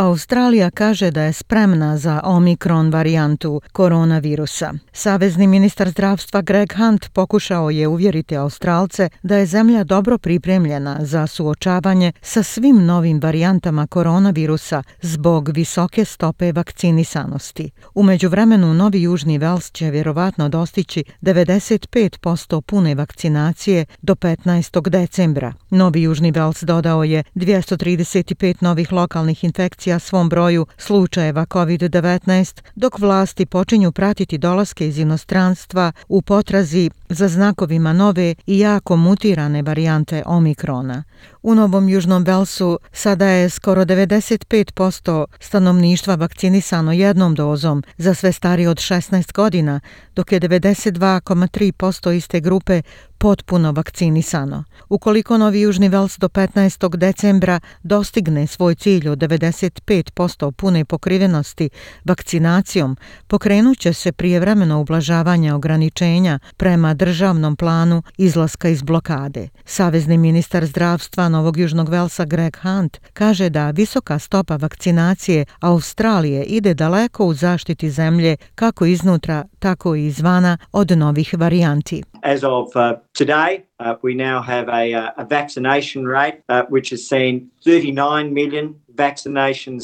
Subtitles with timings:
[0.00, 4.72] Australija kaže da je spremna za omikron varijantu koronavirusa.
[4.92, 11.26] Savezni ministar zdravstva Greg Hunt pokušao je uvjeriti Australce da je zemlja dobro pripremljena za
[11.26, 17.70] suočavanje sa svim novim varijantama koronavirusa zbog visoke stope vakcinisanosti.
[17.94, 24.88] U međuvremenu Novi Južni Vels će vjerovatno dostići 95% pune vakcinacije do 15.
[24.88, 25.52] decembra.
[25.70, 32.98] Novi Južni Vels dodao je 235 novih lokalnih infekcija informacija svom broju slučajeva COVID-19, dok
[32.98, 40.22] vlasti počinju pratiti dolaske iz inostranstva u potrazi za znakovima nove i jako mutirane varijante
[40.26, 41.04] Omikrona.
[41.42, 48.68] U Novom Južnom Velsu sada je skoro 95% stanovništva vakcinisano jednom dozom za sve starije
[48.68, 49.80] od 16 godina,
[50.14, 52.82] dok je 92,3% iste grupe
[53.20, 54.64] potpuno vakcinisano.
[54.88, 56.96] Ukoliko Novi Južni Vels do 15.
[56.96, 61.70] decembra dostigne svoj cilj od 95% pune pokrivenosti
[62.04, 69.48] vakcinacijom, pokrenuće se prijevremeno ublažavanje ograničenja prema državnom planu izlaska iz blokade.
[69.64, 76.74] Savezni ministar zdravstva Novog Južnog Velsa Greg Hunt kaže da visoka stopa vakcinacije Australije ide
[76.74, 82.02] daleko u zaštiti zemlje kako iznutra, tako i izvana od novih varijanti.
[82.22, 86.90] As of uh, today, uh, we now have a, uh, a vaccination rate uh, which
[86.90, 88.80] has seen 39 million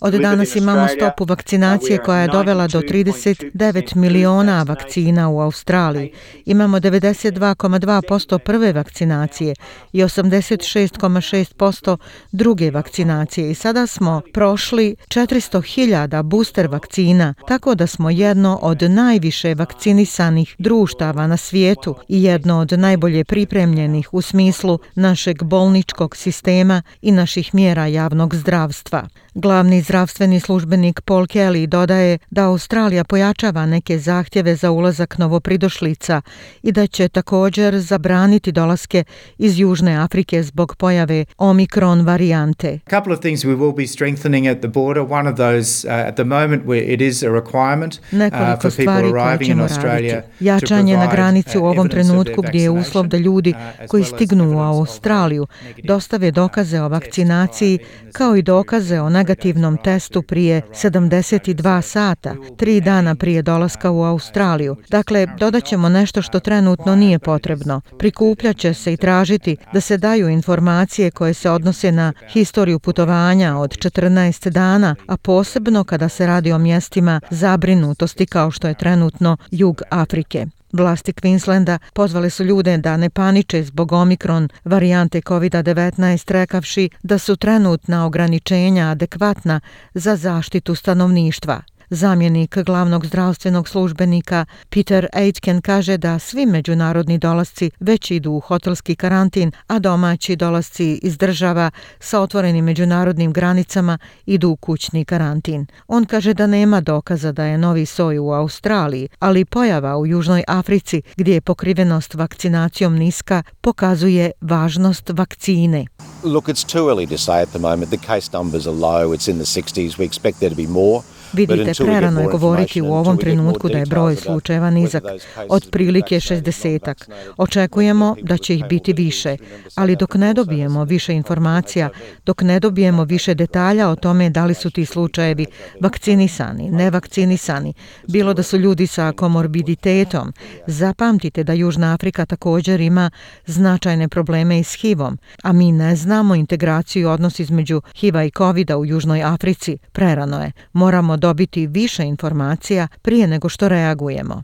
[0.00, 6.12] Od danas imamo stopu vakcinacije koja je dovela do 39 miliona vakcina u Australiji.
[6.46, 9.54] Imamo 92,2% prve vakcinacije
[9.92, 11.96] i 86,6%
[12.32, 13.50] druge vakcinacije.
[13.50, 21.26] I sada smo prošli 400.000 booster vakcina, tako da smo jedno od najviše vakcinisanih društava
[21.26, 27.86] na svijetu i jedno od najbolje pripremljenih u smislu našeg bolničkog sistema i naših mjera
[27.86, 28.89] javnog zdravstva.
[28.90, 29.08] Opfer.
[29.34, 36.22] Glavni zdravstveni službenik Paul Kelly dodaje da Australija pojačava neke zahtjeve za ulazak novopridošlica
[36.62, 39.04] i da će također zabraniti dolaske
[39.38, 42.78] iz Južne Afrike zbog pojave Omikron varijante.
[42.90, 45.02] Couple of things we will be strengthening at the border.
[45.02, 49.10] One of those uh, at the moment where it is a requirement uh, Nekoliko stvari
[49.10, 50.16] koje ćemo raditi.
[50.40, 54.56] Jačanje na granici u uh, ovom trenutku gdje je uslov da ljudi uh, koji stignu
[54.56, 55.46] u Australiju
[55.84, 57.78] dostave dokaze o vakcinaciji
[58.12, 64.76] kao i dokaze o negativnom testu prije 72 sata, tri dana prije dolaska u Australiju.
[64.88, 67.80] Dakle, dodaćemo nešto što trenutno nije potrebno.
[67.98, 73.70] Prikupljaće se i tražiti da se daju informacije koje se odnose na historiju putovanja od
[73.70, 79.82] 14 dana, a posebno kada se radi o mjestima zabrinutosti kao što je trenutno Jug
[79.90, 80.46] Afrike.
[80.72, 87.36] Vlasti Queenslanda pozvali su ljude da ne paniče zbog omikron varijante COVID-19 rekavši da su
[87.36, 89.60] trenutna ograničenja adekvatna
[89.94, 91.62] za zaštitu stanovništva.
[91.92, 98.96] Zamjenik glavnog zdravstvenog službenika Peter Aitken kaže da svi međunarodni dolasci već idu u hotelski
[98.96, 101.70] karantin, a domaći dolasci iz država
[102.00, 105.66] sa otvorenim međunarodnim granicama idu u kućni karantin.
[105.88, 110.44] On kaže da nema dokaza da je novi soj u Australiji, ali pojava u Južnoj
[110.48, 115.86] Africi gdje je pokrivenost vakcinacijom niska pokazuje važnost vakcine.
[116.24, 117.90] Look, it's too early to say at the moment.
[117.90, 119.14] The case numbers are low.
[119.14, 119.98] It's in the 60s.
[119.98, 121.02] We expect there to be more.
[121.32, 125.04] Vidite, prerano je govoriti u ovom trenutku da je broj slučajeva nizak,
[125.48, 127.10] od prilike 60-ak.
[127.36, 129.36] Očekujemo da će ih biti više,
[129.74, 131.88] ali dok ne dobijemo više informacija,
[132.26, 135.46] dok ne dobijemo više detalja o tome da li su ti slučajevi
[135.80, 137.74] vakcinisani, nevakcinisani,
[138.08, 140.32] bilo da su ljudi sa komorbiditetom,
[140.66, 143.10] zapamtite da Južna Afrika također ima
[143.46, 148.76] značajne probleme i s HIV-om, a mi ne znamo integraciju odnos između HIV-a i COVID-a
[148.76, 150.52] u Južnoj Africi, prerano je.
[150.72, 154.42] Moramo dobiti više informacija prije nego što reagujemo.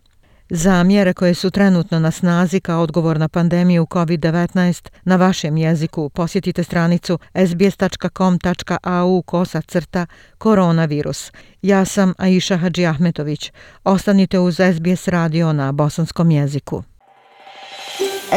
[0.50, 6.08] Za mjere koje su trenutno na snazi kao odgovor na pandemiju COVID-19 na vašem jeziku
[6.08, 10.06] posjetite stranicu sbs.com.au kosa crta
[10.38, 11.32] koronavirus.
[11.62, 13.52] Ja sam Aisha Hadži Ahmetović.
[13.84, 16.82] Ostanite uz SBS radio na bosanskom jeziku.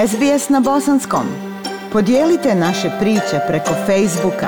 [0.07, 1.25] SBS na bosanskom.
[1.91, 4.47] Podijelite naše priče preko Facebooka.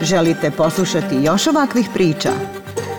[0.00, 2.55] Želite poslušati još ovakvih priča?